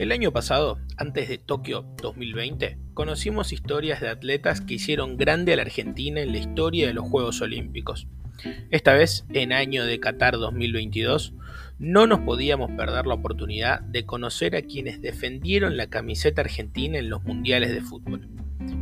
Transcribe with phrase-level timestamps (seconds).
[0.00, 5.56] El año pasado, antes de Tokio 2020, conocimos historias de atletas que hicieron grande a
[5.56, 8.06] la Argentina en la historia de los Juegos Olímpicos.
[8.70, 11.34] Esta vez, en año de Qatar 2022,
[11.78, 17.10] no nos podíamos perder la oportunidad de conocer a quienes defendieron la camiseta argentina en
[17.10, 18.26] los mundiales de fútbol.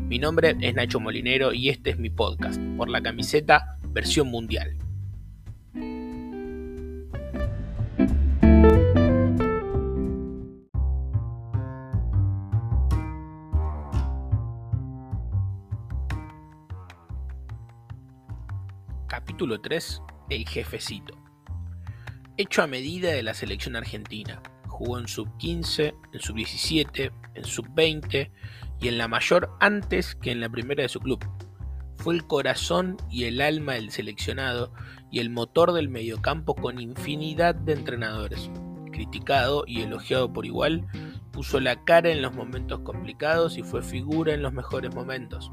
[0.07, 4.77] Mi nombre es Nacho Molinero y este es mi podcast, por la camiseta versión mundial.
[19.39, 20.03] Capítulo 3.
[20.31, 21.15] El jefecito.
[22.37, 24.43] Hecho a medida de la selección argentina.
[24.67, 28.33] Jugó en sub 15, en sub 17, en sub 20
[28.81, 31.25] y en la mayor antes que en la primera de su club.
[31.99, 34.73] Fue el corazón y el alma del seleccionado
[35.13, 38.51] y el motor del mediocampo con infinidad de entrenadores.
[38.91, 40.85] Criticado y elogiado por igual,
[41.31, 45.53] puso la cara en los momentos complicados y fue figura en los mejores momentos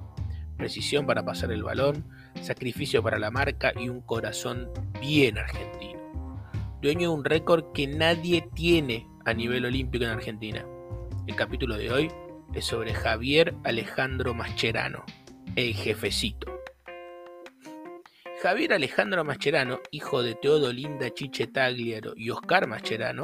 [0.56, 2.06] precisión para pasar el balón,
[2.42, 4.70] sacrificio para la marca y un corazón
[5.00, 6.00] bien argentino.
[6.82, 10.66] Dueño de un récord que nadie tiene a nivel olímpico en Argentina.
[11.28, 12.12] El capítulo de hoy
[12.54, 15.04] es sobre Javier Alejandro Mascherano,
[15.56, 16.56] el jefecito.
[18.42, 23.24] Javier Alejandro Mascherano, hijo de Teodolinda Chiche Tagliaro y Oscar Mascherano,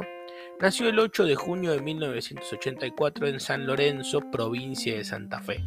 [0.60, 5.62] nació el 8 de junio de 1984 en San Lorenzo, provincia de Santa Fe.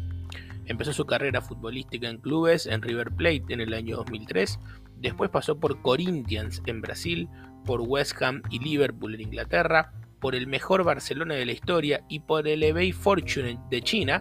[0.66, 4.58] Empezó su carrera futbolística en clubes en River Plate en el año 2003,
[4.98, 7.28] después pasó por Corinthians en Brasil,
[7.64, 12.20] por West Ham y Liverpool en Inglaterra, por el mejor Barcelona de la historia y
[12.20, 14.20] por el eBay Fortune de China,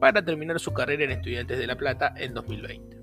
[0.00, 2.94] para terminar su carrera en Estudiantes de La Plata en 2020.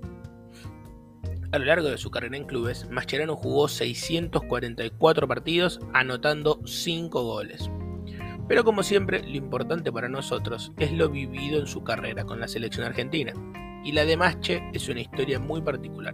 [1.52, 7.70] A lo largo de su carrera en clubes, Mascherano jugó 644 partidos, anotando 5 goles.
[8.52, 12.46] Pero como siempre, lo importante para nosotros es lo vivido en su carrera con la
[12.46, 13.32] selección argentina.
[13.82, 16.12] Y la de Masche es una historia muy particular.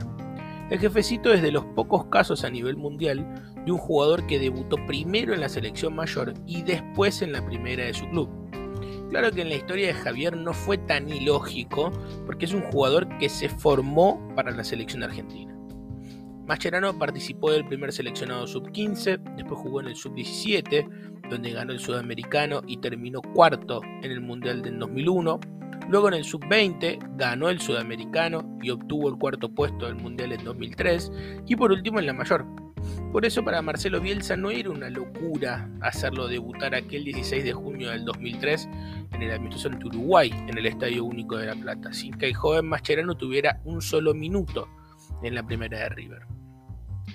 [0.70, 3.26] El jefecito es de los pocos casos a nivel mundial
[3.66, 7.86] de un jugador que debutó primero en la selección mayor y después en la primera
[7.86, 8.30] de su club.
[9.10, 11.90] Claro que en la historia de Javier no fue tan ilógico
[12.24, 15.58] porque es un jugador que se formó para la selección argentina.
[16.48, 22.62] Mascherano participó del primer seleccionado sub-15, después jugó en el sub-17, donde ganó el sudamericano
[22.66, 25.40] y terminó cuarto en el Mundial del 2001.
[25.88, 30.44] Luego en el sub-20 ganó el sudamericano y obtuvo el cuarto puesto del Mundial en
[30.44, 31.12] 2003.
[31.46, 32.44] Y por último en la mayor.
[33.12, 37.90] Por eso para Marcelo Bielsa no era una locura hacerlo debutar aquel 16 de junio
[37.90, 38.68] del 2003
[39.12, 42.34] en el amistoso ante Uruguay en el Estadio Único de La Plata, sin que el
[42.34, 44.68] joven Mascherano tuviera un solo minuto
[45.22, 46.22] en la primera de River.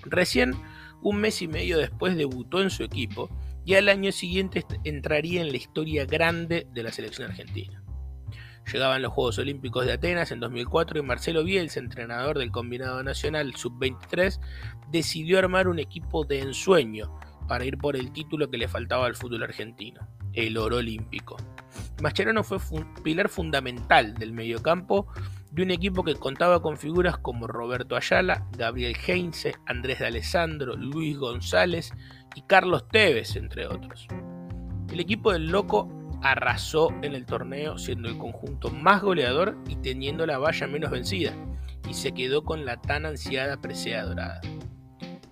[0.03, 0.53] Recién
[1.01, 3.29] un mes y medio después debutó en su equipo
[3.65, 7.83] y al año siguiente entraría en la historia grande de la selección argentina.
[8.71, 13.53] Llegaban los Juegos Olímpicos de Atenas en 2004 y Marcelo Bielsa, entrenador del combinado nacional
[13.55, 14.39] sub-23,
[14.89, 19.15] decidió armar un equipo de ensueño para ir por el título que le faltaba al
[19.15, 21.35] fútbol argentino, el oro olímpico.
[22.01, 22.59] Mascherano fue
[23.03, 25.07] pilar fundamental del mediocampo
[25.51, 30.75] de un equipo que contaba con figuras como Roberto Ayala, Gabriel Heinze, Andrés de Alessandro,
[30.75, 31.91] Luis González
[32.35, 34.07] y Carlos Tevez, entre otros.
[34.91, 35.89] El equipo del Loco
[36.21, 41.33] arrasó en el torneo siendo el conjunto más goleador y teniendo la valla menos vencida,
[41.89, 44.41] y se quedó con la tan ansiada presea dorada.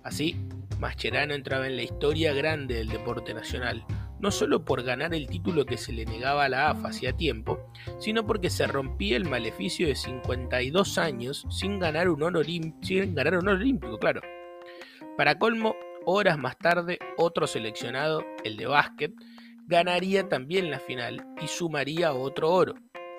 [0.02, 0.36] Así,
[0.78, 3.84] Mascherano entraba en la historia grande del deporte nacional,
[4.18, 7.58] no solo por ganar el título que se le negaba a la AFA hacía tiempo,
[7.98, 14.20] sino porque se rompía el maleficio de 52 años sin ganar un oro, olímpico, claro.
[15.16, 15.74] Para colmo,
[16.04, 19.12] horas más tarde, otro seleccionado, el de básquet,
[19.66, 22.74] ganaría también la final y sumaría otro oro.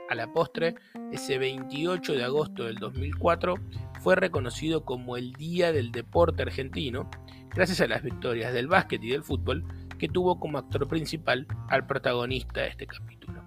[0.10, 0.76] A la postre,
[1.12, 3.56] ese 28 de agosto del 2004
[4.02, 7.10] fue reconocido como el Día del Deporte Argentino,
[7.50, 9.64] gracias a las victorias del básquet y del fútbol,
[9.98, 13.44] que tuvo como actor principal al protagonista de este capítulo.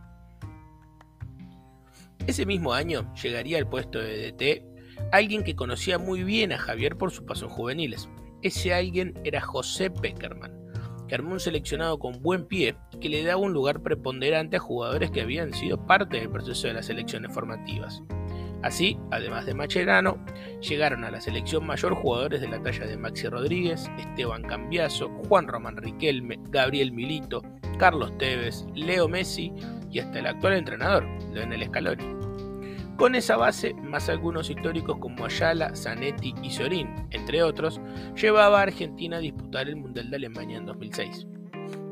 [2.26, 4.76] Ese mismo año llegaría al puesto de DT
[5.12, 8.08] alguien que conocía muy bien a Javier por su paso en juveniles.
[8.42, 10.52] Ese alguien era José Peckerman,
[11.08, 15.10] que armó un seleccionado con buen pie que le daba un lugar preponderante a jugadores
[15.10, 18.02] que habían sido parte del proceso de las selecciones formativas.
[18.62, 20.18] Así, además de Macherano,
[20.60, 25.46] llegaron a la selección mayor jugadores de la talla de Maxi Rodríguez, Esteban Cambiaso, Juan
[25.46, 27.42] Román Riquelme, Gabriel Milito,
[27.78, 29.52] Carlos Tevez, Leo Messi
[29.90, 32.15] y hasta el actual entrenador, Leonel Scaloni.
[32.96, 37.78] Con esa base, más algunos históricos como Ayala, Zanetti y Sorín, entre otros,
[38.14, 41.26] llevaba a Argentina a disputar el Mundial de Alemania en 2006.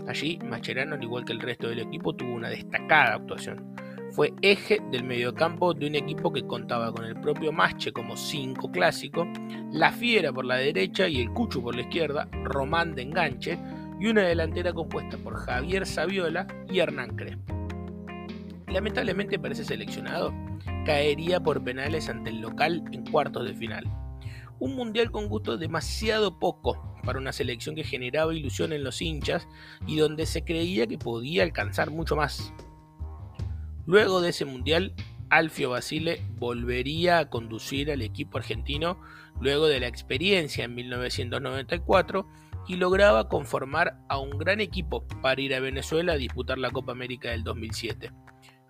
[0.08, 3.74] Allí, Mascherano, al igual que el resto del equipo, tuvo una destacada actuación.
[4.12, 8.70] Fue eje del mediocampo de un equipo que contaba con el propio Masche como 5
[8.70, 9.26] clásico,
[9.72, 13.58] la Fiera por la derecha y el Cucho por la izquierda, Román de enganche,
[14.00, 17.54] y una delantera compuesta por Javier Saviola y Hernán Crespo.
[18.68, 20.32] Lamentablemente para ese seleccionado,
[20.84, 23.84] caería por penales ante el local en cuartos de final.
[24.60, 29.48] Un mundial con gusto demasiado poco para una selección que generaba ilusión en los hinchas
[29.86, 32.52] y donde se creía que podía alcanzar mucho más.
[33.86, 34.94] Luego de ese mundial,
[35.28, 39.00] Alfio Basile volvería a conducir al equipo argentino
[39.40, 42.26] luego de la experiencia en 1994
[42.68, 46.92] y lograba conformar a un gran equipo para ir a Venezuela a disputar la Copa
[46.92, 48.10] América del 2007.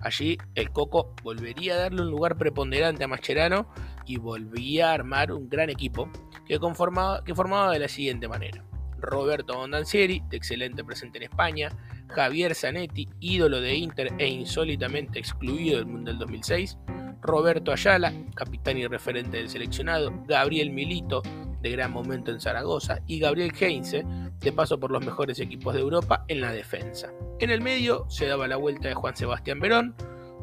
[0.01, 3.69] Allí el Coco volvería a darle un lugar preponderante a Mascherano
[4.07, 6.11] y volvía a armar un gran equipo
[6.47, 8.65] que, que formaba de la siguiente manera.
[8.99, 11.71] Roberto Bondancieri, de excelente presente en España,
[12.09, 16.79] Javier Zanetti, ídolo de Inter e insólitamente excluido del Mundial 2006,
[17.21, 21.23] Roberto Ayala, capitán y referente del seleccionado, Gabriel Milito,
[21.65, 24.05] de gran momento en Zaragoza, y Gabriel Heinze,
[24.39, 27.11] de paso por los mejores equipos de Europa en la defensa.
[27.41, 29.97] En el medio se daba la vuelta de Juan Sebastián Verón,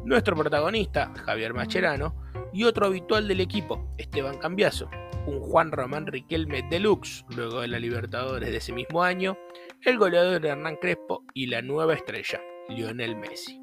[0.04, 2.16] nuestro protagonista, Javier Macherano,
[2.52, 4.90] y otro habitual del equipo, Esteban Cambiaso,
[5.26, 9.38] un Juan Román Riquelme deluxe, luego de la Libertadores de ese mismo año,
[9.82, 13.62] el goleador Hernán Crespo y la nueva estrella, Lionel Messi.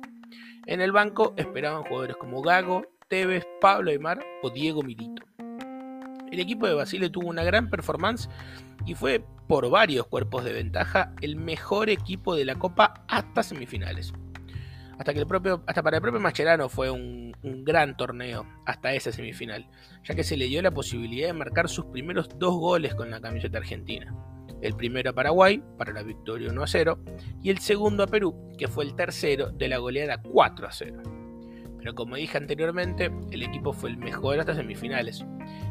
[0.66, 5.24] En el banco esperaban jugadores como Gago, Tevez, Pablo Aymar o Diego Milito.
[6.32, 8.30] El equipo de Basile tuvo una gran performance
[8.86, 14.14] y fue por varios cuerpos de ventaja el mejor equipo de la Copa hasta semifinales.
[15.00, 18.94] Hasta, que el propio, hasta para el propio Mascherano fue un, un gran torneo hasta
[18.94, 19.68] esa semifinal,
[20.04, 23.22] ya que se le dio la posibilidad de marcar sus primeros dos goles con la
[23.22, 24.14] camiseta argentina.
[24.62, 27.00] El primero a Paraguay, para la victoria 1 a 0,
[27.42, 31.02] y el segundo a Perú, que fue el tercero de la goleada 4 a 0.
[31.78, 35.26] Pero como dije anteriormente, el equipo fue el mejor hasta semifinales.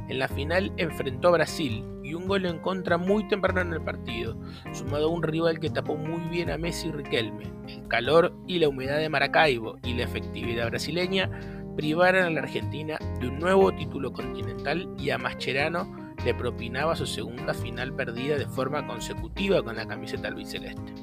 [0.08, 3.82] En la final enfrentó a Brasil y un gol en contra muy temprano en el
[3.82, 4.37] partido,
[4.72, 7.44] sumado a un rival que tapó muy bien a Messi y Riquelme.
[7.69, 11.31] El calor y la humedad de Maracaibo y la efectividad brasileña
[11.76, 17.06] privaron a la Argentina de un nuevo título continental y a Mascherano le propinaba su
[17.06, 20.94] segunda final perdida de forma consecutiva con la camiseta albiceleste.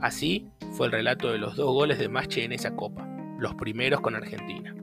[0.00, 3.08] Así fue el relato de los dos goles de Masche en esa copa,
[3.38, 4.74] los primeros con Argentina.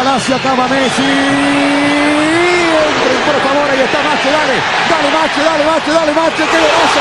[0.00, 1.02] Palacio, acaba Messi.
[1.02, 4.54] Entren, por favor, ahí está Macho, dale.
[4.88, 7.00] Dale, Macho, dale, Macho, dale, Macho, qué golazo.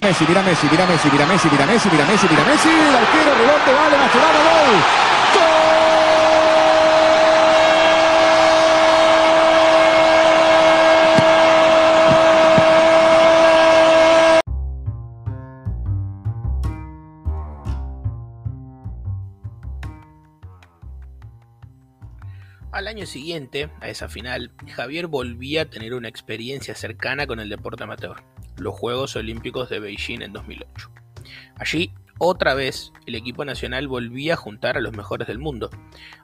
[0.00, 3.34] Messi, mira Messi, mira Messi, mira Messi, mira Messi, mira Messi, mira Messi, el arquero,
[3.34, 4.82] rebote, vale, Mascherano, gol.
[22.98, 27.84] Año siguiente, a esa final, Javier volvía a tener una experiencia cercana con el deporte
[27.84, 28.24] amateur,
[28.56, 30.90] los Juegos Olímpicos de Beijing en 2008.
[31.54, 35.70] Allí, otra vez, el equipo nacional volvía a juntar a los mejores del mundo.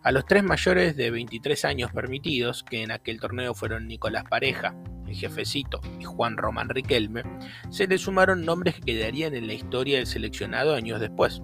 [0.02, 4.74] A los tres mayores de 23 años permitidos, que en aquel torneo fueron Nicolás Pareja,
[5.06, 7.22] el jefecito, y Juan Román Riquelme,
[7.70, 11.40] se le sumaron nombres que quedarían en la historia del seleccionado años después.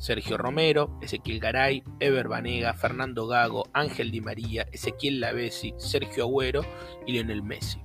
[0.00, 6.62] Sergio Romero, Ezequiel Garay, Ever Banega, Fernando Gago, Ángel Di María, Ezequiel Lavesi, Sergio Agüero
[7.06, 7.82] y Lionel Messi.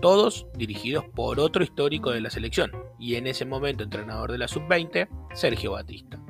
[0.00, 4.48] Todos dirigidos por otro histórico de la selección, y en ese momento entrenador de la
[4.48, 6.20] sub-20, Sergio Batista.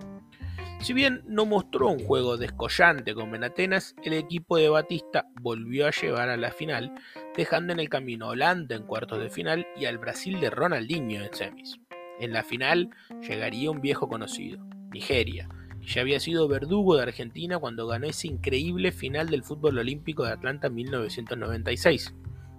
[0.80, 5.90] Si bien no mostró un juego descollante con Benatenas, el equipo de Batista volvió a
[5.90, 6.92] llevar a la final,
[7.34, 11.24] dejando en el camino a Holanda en cuartos de final y al Brasil de Ronaldinho
[11.24, 11.80] en semis.
[12.20, 12.90] En la final
[13.26, 14.62] llegaría un viejo conocido,
[14.94, 15.48] Nigeria,
[15.80, 20.24] que ya había sido verdugo de Argentina cuando ganó ese increíble final del fútbol olímpico
[20.24, 22.14] de Atlanta en 1996.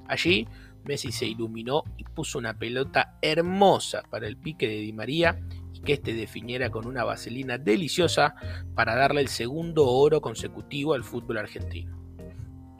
[0.08, 0.48] Allí,
[0.84, 5.42] Messi se iluminó y puso una pelota hermosa para el pique de Di María
[5.74, 8.36] y que este definiera con una vaselina deliciosa
[8.76, 11.96] para darle el segundo oro consecutivo al fútbol argentino.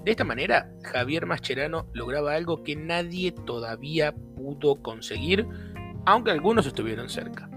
[0.04, 5.48] De esta manera, Javier Mascherano lograba algo que nadie todavía pudo conseguir,
[6.06, 7.50] aunque algunos estuvieron cerca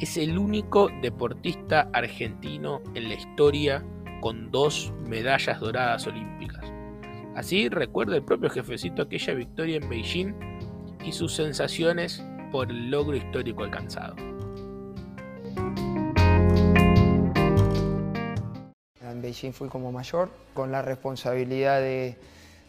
[0.00, 3.84] es el único deportista argentino en la historia
[4.22, 6.64] con dos medallas doradas olímpicas.
[7.36, 10.34] Así recuerda el propio jefecito aquella victoria en Beijing
[11.04, 14.16] y sus sensaciones por el logro histórico alcanzado.
[19.02, 22.16] En Beijing fui como mayor, con la responsabilidad de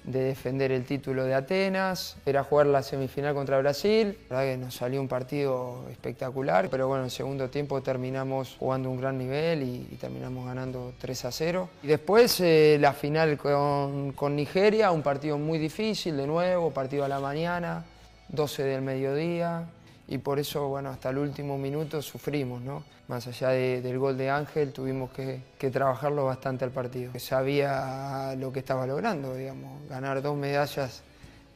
[0.04, 4.76] defender el título de Atenas, era jugar la semifinal contra Brasil, la verdad que nos
[4.76, 9.64] salió un partido espectacular, pero bueno, en el segundo tiempo terminamos jugando un gran nivel
[9.64, 11.70] y, terminamos ganando 3 a 0.
[11.84, 17.06] Y después eh, la final con, con Nigeria, un partido muy difícil de nuevo, partido
[17.06, 17.86] a la mañana,
[18.30, 19.66] 12 del mediodía,
[20.12, 22.84] y por eso, bueno, hasta el último minuto sufrimos, ¿no?
[23.08, 25.40] Más allá del gol de Ángel, tuvimos que,
[25.72, 27.18] trabajarlo bastante al partido.
[27.18, 29.88] Sabía lo que estaba logrando, digamos.
[29.88, 31.02] Ganar dos medallas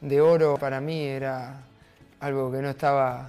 [0.00, 1.64] de oro para mí era
[2.20, 3.28] algo que no estaba,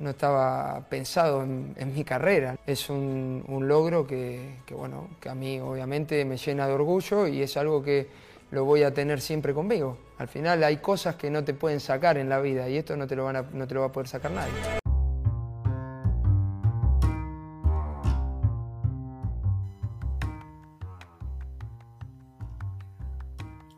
[0.00, 2.56] no estaba pensado en, mi carrera.
[2.66, 7.58] Es un, logro que, bueno, que a mí obviamente me llena de orgullo y es
[7.58, 8.08] algo que
[8.52, 9.98] lo voy a tener siempre conmigo.
[10.16, 13.06] Al final hay cosas que no te pueden sacar en la vida y esto no
[13.06, 14.52] te lo, van a, no te lo va a poder sacar nadie.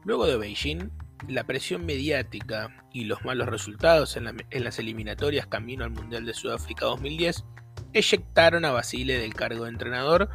[0.04, 0.90] Luego de Beijing,
[1.26, 6.34] la presión mediática y los malos resultados en, en, las eliminatorias camino al Mundial de
[6.34, 7.44] Sudáfrica 2010
[7.92, 10.28] eyectaron a Basile del cargo de entrenador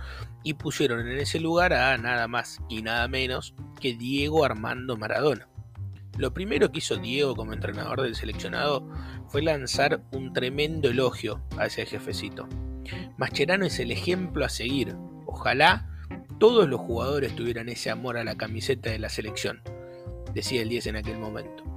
[0.43, 5.50] y pusieron en ese lugar a nada más y nada menos que Diego Armando Maradona.
[6.21, 8.87] Lo primero que hizo Diego como entrenador del seleccionado
[9.29, 12.47] fue lanzar un tremendo elogio a ese jefecito.
[13.17, 14.95] Mascherano es el ejemplo a seguir.
[15.25, 15.89] Ojalá
[16.39, 19.63] todos los jugadores tuvieran ese amor a la camiseta de la selección,
[20.31, 21.70] decía el 10 en aquel momento.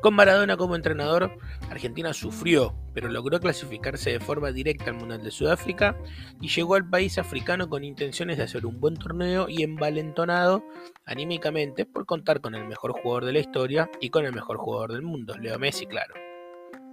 [0.00, 1.36] Con Maradona como entrenador,
[1.68, 5.94] Argentina sufrió, pero logró clasificarse de forma directa al Mundial de Sudáfrica
[6.40, 10.64] y llegó al país africano con intenciones de hacer un buen torneo y envalentonado
[11.04, 14.92] anímicamente por contar con el mejor jugador de la historia y con el mejor jugador
[14.92, 16.14] del mundo, Leo Messi, claro.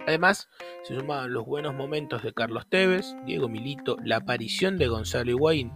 [0.06, 0.50] Además,
[0.84, 5.72] se sumaban los buenos momentos de Carlos Tevez, Diego Milito, la aparición de Gonzalo Higuaín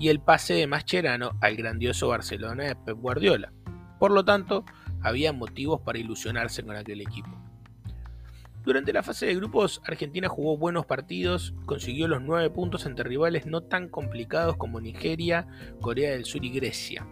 [0.00, 3.52] y el pase de Mascherano al grandioso Barcelona de Pep Guardiola.
[3.98, 4.64] Por lo tanto,
[5.02, 7.30] había motivos para ilusionarse con aquel equipo.
[8.64, 13.44] Durante la fase de grupos, Argentina jugó buenos partidos, consiguió los 9 puntos ante rivales
[13.44, 15.48] no tan complicados como Nigeria,
[15.80, 17.04] Corea del Sur y Grecia.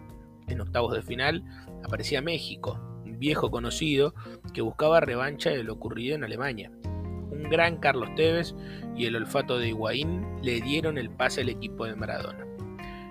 [0.47, 1.43] En octavos de final
[1.83, 4.13] aparecía México, un viejo conocido
[4.53, 6.71] que buscaba revancha de lo ocurrido en Alemania.
[6.83, 8.55] Un gran Carlos Tevez
[8.95, 12.45] y el olfato de Higuaín le dieron el pase al equipo de Maradona.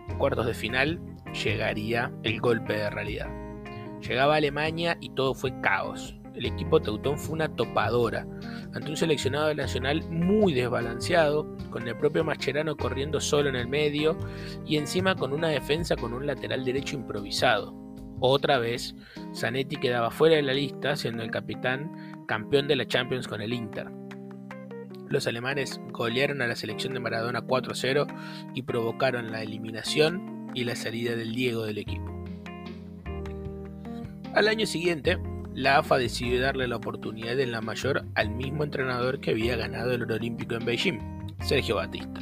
[0.08, 0.98] En cuartos de final
[1.44, 3.39] llegaría el golpe de realidad.
[4.00, 6.16] Llegaba a Alemania y todo fue caos.
[6.34, 8.26] El equipo teutón fue una topadora,
[8.72, 14.16] ante un seleccionado nacional muy desbalanceado, con el propio Mascherano corriendo solo en el medio
[14.64, 17.74] y encima con una defensa con un lateral derecho improvisado.
[18.20, 18.94] Otra vez,
[19.34, 23.52] Zanetti quedaba fuera de la lista, siendo el capitán campeón de la Champions con el
[23.52, 23.90] Inter.
[25.08, 28.06] Los alemanes golearon a la selección de Maradona 4-0
[28.54, 32.09] y provocaron la eliminación y la salida del Diego del equipo.
[34.34, 35.18] Al año siguiente,
[35.54, 39.92] la AFA decidió darle la oportunidad en la mayor al mismo entrenador que había ganado
[39.92, 40.98] el oro olímpico en Beijing,
[41.40, 42.20] Sergio Batista.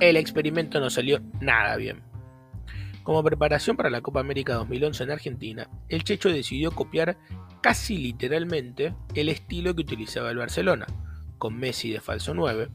[0.00, 2.02] El experimento no salió nada bien.
[3.04, 7.16] Como preparación para la Copa América 2011 en Argentina, el Checho decidió copiar
[7.62, 10.86] casi literalmente el estilo que utilizaba el Barcelona,
[11.38, 12.68] con Messi de falso 9,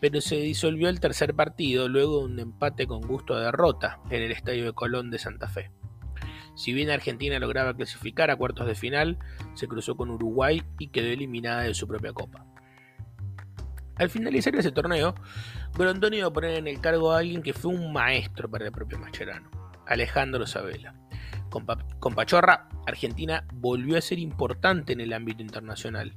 [0.00, 4.22] pero se disolvió el tercer partido luego de un empate con gusto a derrota en
[4.22, 5.70] el Estadio de Colón de Santa Fe.
[6.56, 9.18] Si bien Argentina lograba clasificar a cuartos de final,
[9.54, 12.46] se cruzó con Uruguay y quedó eliminada de su propia copa.
[13.96, 15.14] Al finalizar ese torneo,
[15.76, 18.72] Grondoni iba a poner en el cargo a alguien que fue un maestro para el
[18.72, 19.50] propio Mascherano,
[19.86, 20.94] Alejandro Sabela.
[21.50, 26.12] Con, Pachorra, Argentina volvió a ser importante en el ámbito internacional.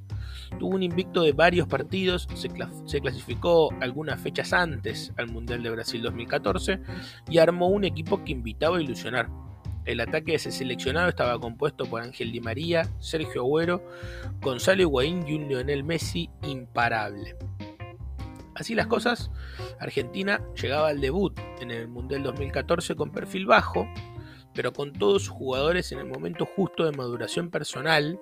[0.57, 2.49] Tuvo un invicto de varios partidos, se,
[2.85, 6.79] se, clasificó algunas fechas antes al Mundial de Brasil 2014
[7.29, 9.29] y armó un equipo que invitaba a ilusionar.
[9.89, 13.83] El ataque de ese seleccionado estaba compuesto por Ángel Di María, Sergio Agüero,
[14.39, 17.35] Gonzalo Higuaín y un Lionel Messi imparable.
[18.53, 19.31] Así las cosas,
[19.79, 23.87] Argentina llegaba al debut en el Mundial 2014 con perfil bajo,
[24.53, 28.19] pero con todos sus jugadores en el momento justo de maduración personal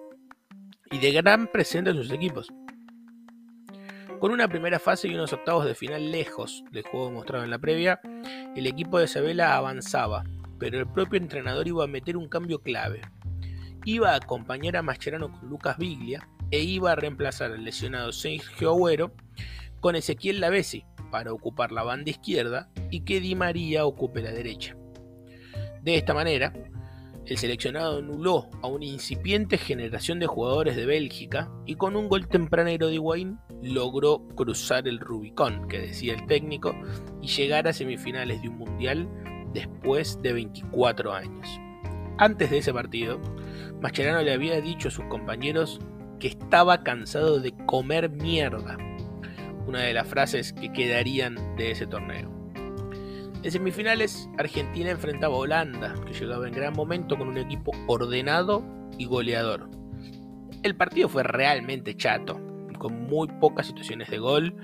[0.89, 2.47] y de gran presencia en sus equipos.
[4.21, 7.59] Con una primera fase y unos octavos de final lejos del juego mostrado en la
[7.59, 7.99] previa,
[8.55, 10.23] el equipo de Sabela avanzaba,
[10.59, 13.01] pero el propio entrenador iba a meter un cambio clave.
[13.85, 18.71] Iba a acompañar a Mascherano con Lucas Biglia e iba a reemplazar al lesionado Sergio
[18.71, 19.13] Agüero
[19.79, 24.75] con Ezequiel Lavesi para ocupar la banda izquierda y que Di María ocupe la derecha.
[25.81, 26.53] De esta manera,
[27.25, 32.27] el seleccionado anuló a una incipiente generación de jugadores de Bélgica y con un gol
[32.27, 36.73] tempranero de Higuaín logró cruzar el Rubicón, que decía el técnico,
[37.21, 39.09] y llegar a semifinales de un mundial
[39.53, 41.59] después de 24 años.
[42.17, 43.19] Antes de ese partido,
[43.81, 45.79] Mascherano le había dicho a sus compañeros
[46.19, 48.77] que estaba cansado de comer mierda,
[49.67, 52.31] una de las frases que quedarían de ese torneo.
[53.43, 58.63] En semifinales, Argentina enfrentaba a Holanda, que llegaba en gran momento con un equipo ordenado
[58.97, 59.69] y goleador.
[60.63, 62.41] El partido fue realmente chato,
[62.79, 64.55] con muy pocas situaciones de gol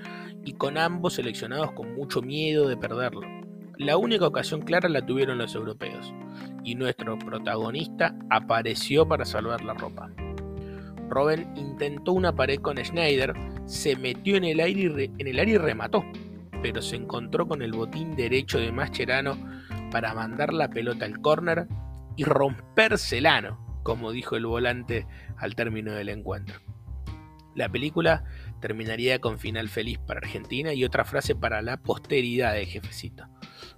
[0.44, 3.22] y con ambos seleccionados con mucho miedo de perderlo.
[3.78, 6.14] La única ocasión clara la tuvieron los europeos,
[6.62, 10.10] y nuestro protagonista apareció para salvar la ropa.
[11.08, 13.34] Robben intentó una pared con Schneider,
[13.66, 16.04] se metió en el aire y, en el y remató,
[16.62, 19.36] pero se encontró con el botín derecho de Mascherano
[19.90, 21.66] para mandar la pelota al córner
[22.16, 26.60] y rompérsela, como dijo el volante al término del encuentro.
[27.54, 28.24] La película
[28.64, 33.28] terminaría con final feliz para Argentina y otra frase para la posteridad de Jefecito,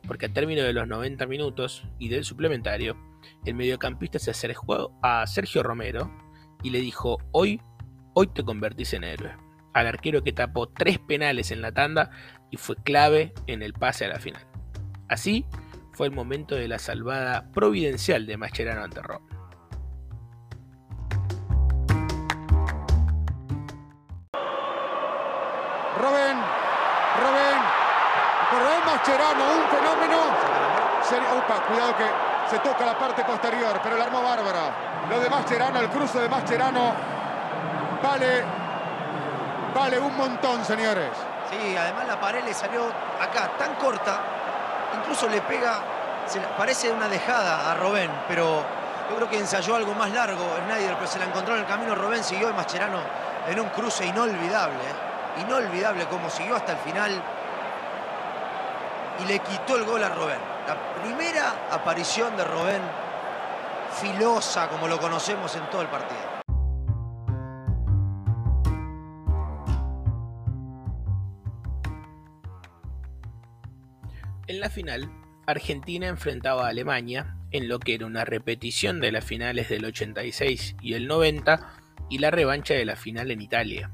[0.07, 2.97] porque al término de los 90 minutos y del suplementario,
[3.45, 6.17] el mediocampista se acercó a Sergio Romero
[6.63, 7.61] y le dijo, hoy,
[8.15, 9.35] hoy te convertís en héroe.
[9.75, 12.11] Al arquero que tapó tres penales en la tanda
[12.53, 14.47] y fue clave en el pase a la final.
[15.09, 15.47] Así
[15.95, 19.36] fue el momento de la salvada providencial de Mascherano ante Roma.
[25.97, 26.37] Robén,
[27.23, 27.59] Robén,
[28.53, 30.19] Robén Mascherano, un fenómeno.
[31.39, 32.05] Opa, cuidado que
[32.51, 35.07] se toca la parte posterior, pero la armó Bárbara.
[35.09, 36.93] Lo de Mascherano, el cruce de Mascherano,
[38.03, 38.45] vale,
[39.75, 41.11] vale un montón, señores.
[41.51, 42.83] Sí, además la pared le salió
[43.21, 44.19] acá tan corta,
[44.99, 45.79] incluso le pega,
[46.27, 48.65] se parece una dejada a Robén, pero
[49.09, 51.95] yo creo que ensayó algo más largo Schneider, pero se la encontró en el camino.
[51.95, 52.99] Robén siguió y Mascherano
[53.47, 55.06] en un cruce inolvidable.
[55.41, 57.23] Inolvidable como siguió hasta el final
[59.23, 60.39] y le quitó el gol a Robén.
[60.67, 62.83] La primera aparición de Robén
[64.01, 66.37] filosa como lo conocemos en todo el partido.
[74.49, 75.11] En la final,
[75.47, 80.77] Argentina enfrentaba a Alemania en lo que era una repetición de las finales del 86
[80.81, 81.61] y el 90
[82.11, 83.91] y la revancha de la final en Italia.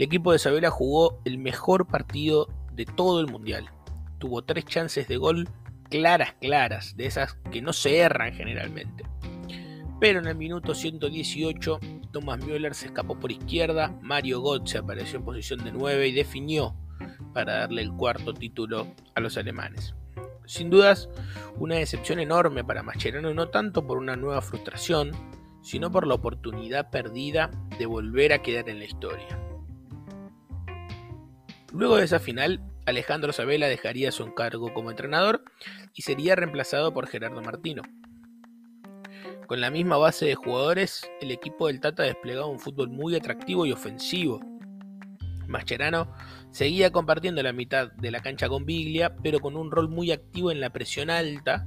[0.00, 3.68] El equipo de Isabela jugó el mejor partido de todo el mundial.
[4.16, 5.46] Tuvo tres chances de gol
[5.90, 9.04] claras, claras, de esas que no se erran generalmente.
[10.00, 11.80] Pero en el minuto 118,
[12.12, 16.74] Thomas Müller se escapó por izquierda, Mario Götze apareció en posición de 9 y definió
[17.34, 19.94] para darle el cuarto título a los alemanes.
[20.46, 21.10] Sin dudas,
[21.58, 25.10] una decepción enorme para Mascherano, no tanto por una nueva frustración,
[25.60, 29.49] sino por la oportunidad perdida de volver a quedar en la historia.
[31.72, 35.44] Luego de esa final, Alejandro Sabela dejaría su encargo como entrenador
[35.94, 37.82] y sería reemplazado por Gerardo Martino.
[39.46, 43.66] Con la misma base de jugadores, el equipo del Tata desplegaba un fútbol muy atractivo
[43.66, 44.40] y ofensivo.
[45.46, 46.12] Mascherano
[46.50, 50.50] seguía compartiendo la mitad de la cancha con Biglia, pero con un rol muy activo
[50.50, 51.66] en la presión alta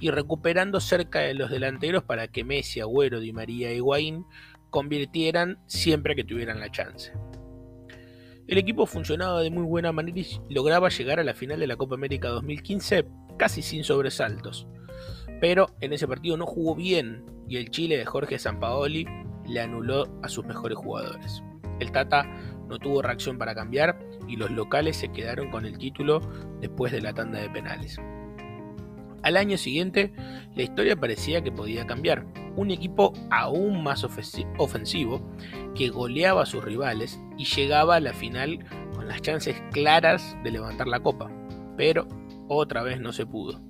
[0.00, 4.24] y recuperando cerca de los delanteros para que Messi, Agüero, Di María y Higuaín
[4.70, 7.12] convirtieran siempre que tuvieran la chance.
[8.48, 11.76] El equipo funcionaba de muy buena manera y lograba llegar a la final de la
[11.76, 13.06] Copa América 2015
[13.38, 14.66] casi sin sobresaltos.
[15.40, 19.06] Pero en ese partido no jugó bien y el Chile de Jorge Sampaoli
[19.46, 21.42] le anuló a sus mejores jugadores.
[21.80, 22.24] El Tata
[22.68, 26.20] no tuvo reacción para cambiar y los locales se quedaron con el título
[26.60, 27.98] después de la tanda de penales.
[29.22, 30.12] Al año siguiente,
[30.56, 32.26] la historia parecía que podía cambiar.
[32.56, 35.22] Un equipo aún más ofensivo
[35.74, 40.50] que goleaba a sus rivales y llegaba a la final con las chances claras de
[40.50, 41.30] levantar la copa.
[41.76, 42.06] Pero
[42.48, 43.60] otra vez no se pudo.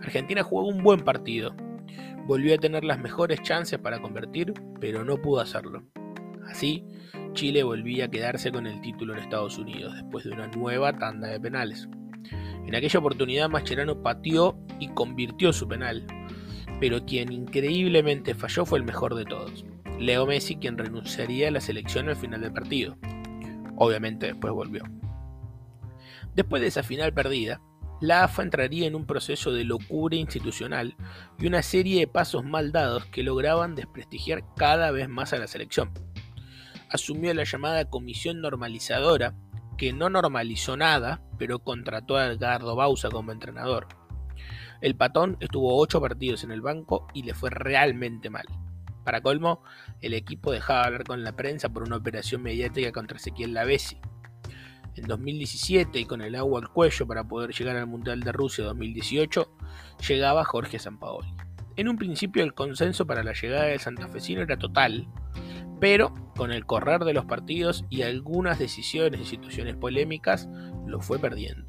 [0.00, 1.54] Argentina jugó un buen partido.
[2.26, 5.82] Volvió a tener las mejores chances para convertir, pero no pudo hacerlo.
[6.48, 6.84] Así,
[7.32, 11.28] Chile volvía a quedarse con el título en Estados Unidos después de una nueva tanda
[11.28, 11.88] de penales.
[12.66, 16.06] En aquella oportunidad Mascherano pateó y convirtió su penal,
[16.80, 19.64] pero quien increíblemente falló fue el mejor de todos,
[19.98, 22.96] Leo Messi, quien renunciaría a la selección al final del partido.
[23.76, 24.82] Obviamente después volvió.
[26.34, 27.60] Después de esa final perdida,
[28.00, 30.96] la AFA entraría en un proceso de locura institucional
[31.38, 35.46] y una serie de pasos mal dados que lograban desprestigiar cada vez más a la
[35.46, 35.90] selección.
[36.90, 39.34] Asumió la llamada Comisión Normalizadora,
[39.84, 43.86] que no normalizó nada, pero contrató a Edgardo Bausa como entrenador.
[44.80, 48.46] El patón estuvo 8 partidos en el banco y le fue realmente mal.
[49.04, 49.62] Para colmo,
[50.00, 53.98] el equipo dejaba hablar con la prensa por una operación mediática contra Ezequiel Lavesi.
[54.96, 58.64] En 2017, y con el agua al cuello para poder llegar al Mundial de Rusia
[58.64, 59.54] 2018,
[60.08, 61.28] llegaba Jorge Sampaoli.
[61.76, 65.06] En un principio el consenso para la llegada del santafesino era total,
[65.84, 70.48] pero con el correr de los partidos y algunas decisiones y situaciones polémicas
[70.86, 71.66] lo fue perdiendo.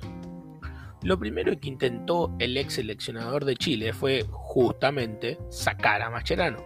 [1.01, 6.63] Lo primero que intentó el ex seleccionador de Chile fue justamente sacar a Mascherano.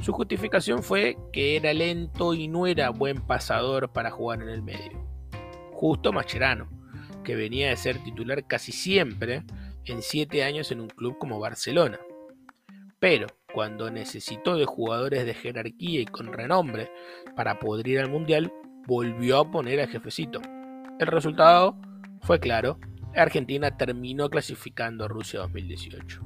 [0.00, 4.62] Su justificación fue que era lento y no era buen pasador para jugar en el
[4.62, 5.06] medio.
[5.70, 6.68] Justo Mascherano,
[7.22, 9.44] que venía de ser titular casi siempre
[9.84, 12.00] en 7 años en un club como Barcelona.
[12.98, 16.90] Pero cuando necesitó de jugadores de jerarquía y con renombre
[17.36, 18.52] para poder ir al Mundial,
[18.86, 20.42] volvió a poner al jefecito.
[20.98, 21.76] El resultado
[22.20, 22.78] fue claro,
[23.14, 26.20] Argentina terminó clasificando a Rusia 2018.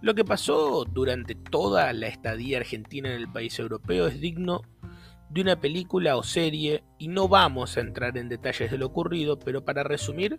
[0.00, 4.62] Lo que pasó durante toda la estadía argentina en el país europeo es digno
[5.30, 9.38] de una película o serie y no vamos a entrar en detalles de lo ocurrido,
[9.38, 10.38] pero para resumir,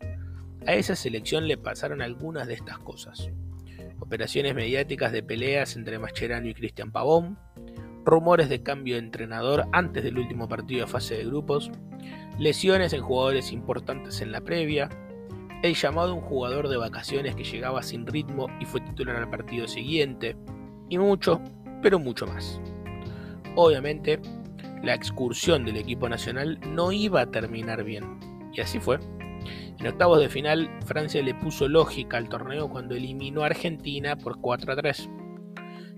[0.65, 3.29] a esa selección le pasaron algunas de estas cosas.
[4.03, 7.39] Operaciones mediáticas de peleas entre Mascherano y Cristian Pavón,
[8.03, 11.71] rumores de cambio de entrenador antes del último partido de fase de grupos,
[12.37, 14.89] lesiones en jugadores importantes en la previa,
[15.63, 19.29] el llamado a un jugador de vacaciones que llegaba sin ritmo y fue titular al
[19.29, 20.35] partido siguiente,
[20.89, 21.41] y mucho,
[21.81, 22.59] pero mucho más.
[23.55, 24.19] Obviamente,
[24.83, 28.19] la excursión del equipo nacional no iba a terminar bien,
[28.51, 28.99] y así fue.
[29.83, 34.39] En octavos de final, Francia le puso lógica al torneo cuando eliminó a Argentina por
[34.39, 35.09] 4 a 3.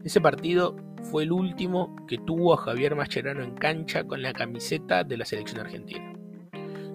[0.04, 5.04] Ese partido fue el último que tuvo a Javier Mascherano en cancha con la camiseta
[5.04, 6.14] de la selección argentina.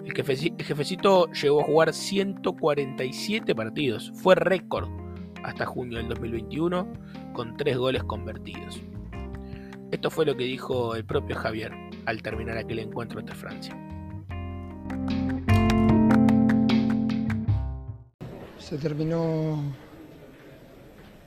[0.03, 4.89] El, jefecito llegó a jugar 147 partidos, fue récord
[5.45, 6.91] hasta junio del 2021
[7.31, 8.81] con 3 goles convertidos.
[9.91, 11.71] Esto fue lo que dijo el propio Javier
[12.05, 13.77] al terminar aquel encuentro ante Francia.
[18.71, 19.61] Se terminó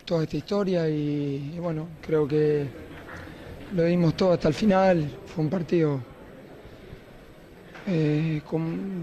[0.06, 2.66] toda esta historia y, bueno, creo que
[3.74, 5.10] lo dimos todo hasta el final.
[5.26, 6.00] Fue un partido
[7.86, 8.40] eh,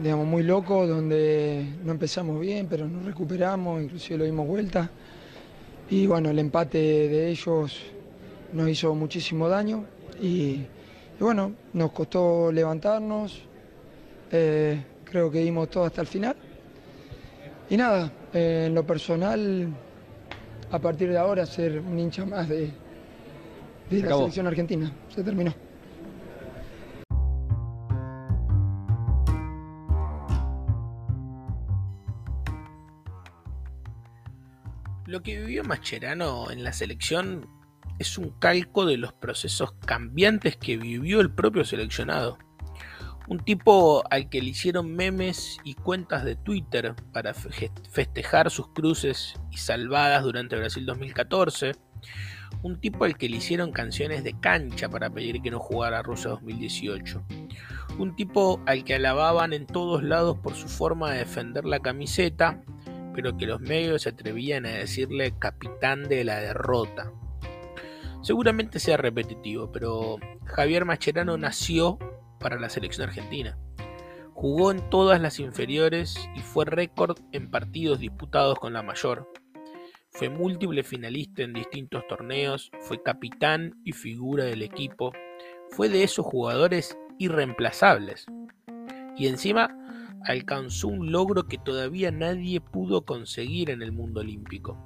[0.02, 4.90] digamos, muy loco donde no empezamos bien, pero nos recuperamos, inclusive lo dimos vuelta.
[5.92, 7.80] Y bueno, el empate de ellos
[8.54, 9.86] nos hizo muchísimo daño
[10.20, 10.66] y,
[11.20, 13.40] bueno, nos costó levantarnos.
[14.32, 16.36] Eh, creo que dimos todo hasta el final.
[17.70, 19.68] Y nada, eh, en lo personal
[20.72, 22.72] a partir de ahora ser un hincha más de,
[23.90, 24.92] la selección argentina.
[25.10, 25.54] Se terminó.
[35.06, 37.50] Lo que vivió Mascherano en la selección
[38.00, 42.38] es un calco de los procesos cambiantes que vivió el propio seleccionado.
[43.28, 49.36] Un tipo al que le hicieron memes y cuentas de Twitter para festejar sus cruces
[49.52, 51.74] y salvadas durante Brasil 2014.
[52.64, 56.32] Un tipo al que le hicieron canciones de cancha para pedir que no jugara Rusia
[56.32, 57.24] 2018.
[57.98, 62.62] Un tipo al que alababan en todos lados por su forma de defender la camiseta,
[63.14, 67.12] pero que los medios se atrevían a decirle capitán de la derrota.
[68.22, 71.98] Seguramente sea repetitivo, pero Javier Macherano nació
[72.42, 73.58] para la selección argentina.
[74.34, 79.32] Jugó en todas las inferiores y fue récord en partidos disputados con la mayor.
[80.10, 85.14] Fue múltiple finalista en distintos torneos, fue capitán y figura del equipo,
[85.70, 88.26] fue de esos jugadores irreemplazables.
[89.16, 89.78] Y encima
[90.26, 94.82] alcanzó un logro que todavía nadie pudo conseguir en el mundo olímpico.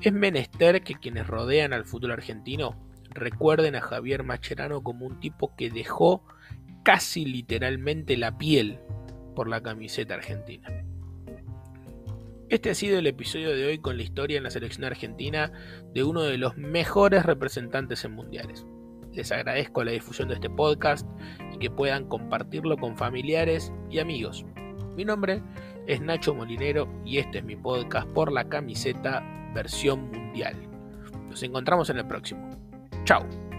[0.00, 2.76] Es menester que quienes rodean al fútbol argentino
[3.10, 6.22] recuerden a Javier Macherano como un tipo que dejó
[6.82, 8.78] casi literalmente la piel
[9.34, 10.68] por la camiseta argentina.
[12.48, 15.52] Este ha sido el episodio de hoy con la historia en la selección argentina
[15.94, 18.66] de uno de los mejores representantes en mundiales.
[19.12, 21.06] Les agradezco la difusión de este podcast
[21.54, 24.44] y que puedan compartirlo con familiares y amigos.
[24.96, 25.42] Mi nombre
[25.86, 29.22] es Nacho Molinero y este es mi podcast por la camiseta
[29.54, 30.56] versión mundial.
[31.28, 32.50] Nos encontramos en el próximo.
[33.04, 33.49] Chao.